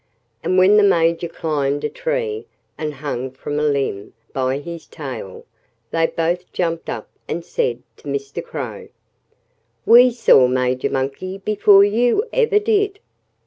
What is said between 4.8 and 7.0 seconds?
tail they both jumped